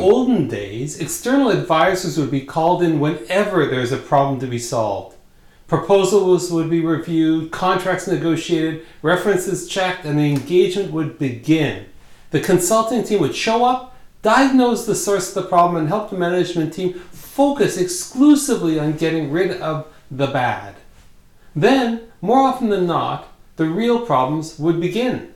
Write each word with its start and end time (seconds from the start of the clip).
olden 0.00 0.48
days, 0.48 0.98
external 0.98 1.50
advisors 1.50 2.18
would 2.18 2.30
be 2.30 2.40
called 2.40 2.82
in 2.82 3.00
whenever 3.00 3.66
there's 3.66 3.92
a 3.92 3.96
problem 3.96 4.40
to 4.40 4.46
be 4.46 4.58
solved. 4.58 5.16
Proposals 5.66 6.50
would 6.50 6.68
be 6.68 6.80
reviewed, 6.80 7.52
contracts 7.52 8.08
negotiated, 8.08 8.84
references 9.02 9.68
checked, 9.68 10.04
and 10.04 10.18
the 10.18 10.30
engagement 10.30 10.90
would 10.90 11.18
begin. 11.18 11.86
The 12.30 12.40
consulting 12.40 13.04
team 13.04 13.20
would 13.20 13.36
show 13.36 13.64
up, 13.64 13.96
diagnose 14.22 14.84
the 14.84 14.96
source 14.96 15.28
of 15.28 15.42
the 15.42 15.48
problem, 15.48 15.76
and 15.76 15.88
help 15.88 16.10
the 16.10 16.18
management 16.18 16.72
team 16.72 16.94
focus 17.12 17.76
exclusively 17.76 18.80
on 18.80 18.96
getting 18.96 19.30
rid 19.30 19.60
of 19.60 19.86
the 20.10 20.26
bad. 20.26 20.74
Then, 21.54 22.02
more 22.20 22.40
often 22.40 22.68
than 22.68 22.86
not, 22.86 23.28
the 23.56 23.66
real 23.66 24.04
problems 24.04 24.58
would 24.58 24.80
begin. 24.80 25.32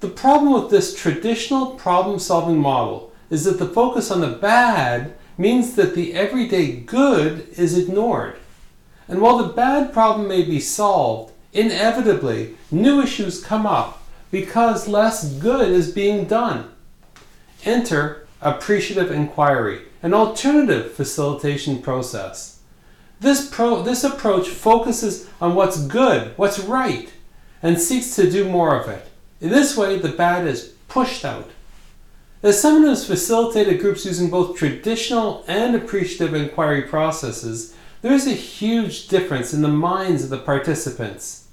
The 0.00 0.08
problem 0.08 0.52
with 0.52 0.70
this 0.70 0.94
traditional 0.94 1.72
problem 1.72 2.18
solving 2.18 2.58
model 2.58 3.07
is 3.30 3.44
that 3.44 3.58
the 3.58 3.68
focus 3.68 4.10
on 4.10 4.20
the 4.20 4.28
bad 4.28 5.14
means 5.36 5.74
that 5.74 5.94
the 5.94 6.14
everyday 6.14 6.72
good 6.72 7.48
is 7.56 7.78
ignored. 7.78 8.36
And 9.06 9.20
while 9.20 9.38
the 9.38 9.52
bad 9.52 9.92
problem 9.92 10.28
may 10.28 10.42
be 10.42 10.60
solved, 10.60 11.32
inevitably 11.52 12.56
new 12.70 13.00
issues 13.00 13.42
come 13.42 13.66
up 13.66 14.02
because 14.30 14.88
less 14.88 15.32
good 15.34 15.68
is 15.68 15.92
being 15.92 16.26
done. 16.26 16.70
Enter 17.64 18.26
appreciative 18.40 19.10
inquiry, 19.10 19.82
an 20.02 20.14
alternative 20.14 20.92
facilitation 20.92 21.80
process. 21.80 22.60
This, 23.20 23.48
pro- 23.48 23.82
this 23.82 24.04
approach 24.04 24.48
focuses 24.48 25.28
on 25.40 25.54
what's 25.54 25.82
good, 25.86 26.36
what's 26.36 26.60
right, 26.60 27.10
and 27.62 27.80
seeks 27.80 28.14
to 28.16 28.30
do 28.30 28.48
more 28.48 28.78
of 28.78 28.88
it. 28.88 29.08
In 29.40 29.48
this 29.48 29.76
way, 29.76 29.98
the 29.98 30.10
bad 30.10 30.46
is 30.46 30.74
pushed 30.88 31.24
out. 31.24 31.50
As 32.40 32.62
has 32.62 33.04
facilitated 33.04 33.80
groups 33.80 34.06
using 34.06 34.30
both 34.30 34.56
traditional 34.56 35.44
and 35.48 35.74
appreciative 35.74 36.34
inquiry 36.34 36.82
processes, 36.82 37.74
there 38.00 38.12
is 38.12 38.28
a 38.28 38.32
huge 38.32 39.08
difference 39.08 39.52
in 39.52 39.62
the 39.62 39.68
minds 39.68 40.22
of 40.22 40.30
the 40.30 40.38
participants. 40.38 41.48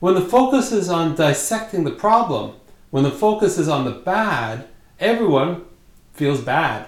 When 0.00 0.14
the 0.14 0.20
focus 0.20 0.72
is 0.72 0.90
on 0.90 1.14
dissecting 1.14 1.84
the 1.84 1.92
problem, 1.92 2.54
when 2.90 3.04
the 3.04 3.10
focus 3.10 3.56
is 3.56 3.68
on 3.68 3.84
the 3.84 3.92
bad, 3.92 4.66
everyone 4.98 5.64
feels 6.12 6.40
bad. 6.40 6.86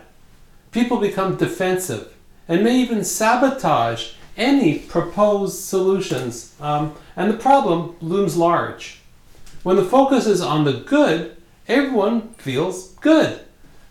People 0.72 0.96
become 0.96 1.36
defensive 1.36 2.12
and 2.48 2.64
may 2.64 2.76
even 2.76 3.04
sabotage 3.04 4.14
any 4.36 4.80
proposed 4.80 5.60
solutions, 5.60 6.54
um, 6.60 6.94
and 7.14 7.30
the 7.30 7.36
problem 7.36 7.94
looms 8.00 8.36
large. 8.36 9.00
When 9.62 9.76
the 9.76 9.84
focus 9.84 10.26
is 10.26 10.40
on 10.40 10.64
the 10.64 10.72
good, 10.72 11.36
everyone 11.68 12.30
feels 12.34 12.94
good. 12.94 13.40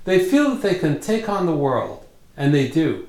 They 0.04 0.20
feel 0.20 0.52
that 0.52 0.62
they 0.62 0.76
can 0.76 1.00
take 1.00 1.30
on 1.30 1.46
the 1.46 1.56
world, 1.56 2.06
and 2.36 2.54
they 2.54 2.68
do. 2.68 3.08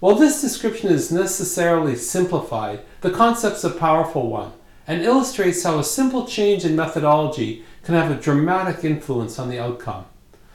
While 0.00 0.16
this 0.16 0.40
description 0.40 0.90
is 0.90 1.12
necessarily 1.12 1.94
simplified, 1.94 2.80
the 3.02 3.10
concept's 3.10 3.62
a 3.62 3.70
powerful 3.70 4.28
one 4.28 4.52
and 4.86 5.02
illustrates 5.02 5.62
how 5.62 5.78
a 5.78 5.84
simple 5.84 6.26
change 6.26 6.64
in 6.64 6.74
methodology 6.74 7.64
can 7.84 7.94
have 7.94 8.10
a 8.10 8.20
dramatic 8.20 8.84
influence 8.84 9.38
on 9.38 9.48
the 9.48 9.60
outcome. 9.60 10.04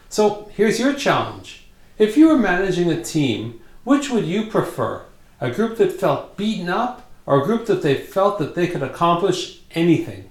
So 0.09 0.49
here's 0.53 0.80
your 0.80 0.93
challenge. 0.93 1.67
If 1.97 2.17
you 2.17 2.27
were 2.27 2.38
managing 2.38 2.91
a 2.91 3.03
team, 3.03 3.61
which 3.83 4.09
would 4.09 4.25
you 4.25 4.47
prefer? 4.47 5.05
A 5.39 5.52
group 5.52 5.77
that 5.77 5.99
felt 5.99 6.35
beaten 6.35 6.69
up 6.69 7.09
or 7.25 7.41
a 7.41 7.45
group 7.45 7.65
that 7.67 7.81
they 7.81 7.95
felt 7.95 8.39
that 8.39 8.55
they 8.55 8.67
could 8.67 8.83
accomplish 8.83 9.61
anything? 9.71 10.30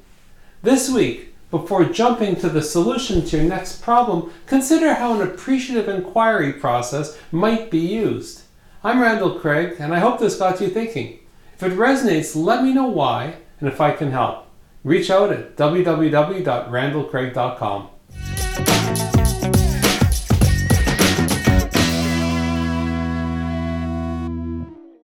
This 0.63 0.91
week, 0.91 1.35
before 1.51 1.85
jumping 1.85 2.37
to 2.37 2.49
the 2.49 2.63
solution 2.63 3.25
to 3.25 3.37
your 3.37 3.47
next 3.47 3.83
problem, 3.83 4.33
consider 4.47 4.95
how 4.95 5.15
an 5.15 5.23
appreciative 5.27 5.89
inquiry 5.89 6.53
process 6.53 7.19
might 7.31 7.71
be 7.71 7.79
used. 7.79 8.43
I'm 8.83 9.01
Randall 9.01 9.39
Craig, 9.39 9.77
and 9.79 9.95
I 9.95 10.01
hope 10.01 10.19
this 10.19 10.39
got 10.39 10.61
you 10.61 10.69
thinking. 10.69 11.21
If 11.55 11.63
it 11.63 11.73
resonates, 11.73 12.37
let 12.37 12.63
me 12.63 12.73
know 12.73 12.89
why 12.89 13.37
and 13.61 13.69
if 13.69 13.81
I 13.81 13.93
can 13.93 14.13
help. 14.13 14.47
Reach 14.85 15.11
out 15.11 15.33
at 15.33 15.57
www.randallcraig.com. 15.57 17.89